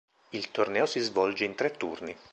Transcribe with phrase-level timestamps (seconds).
[0.29, 2.17] Il torneo si svolge in tre turni.